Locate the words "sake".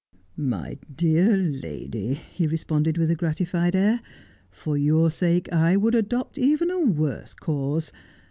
5.11-5.53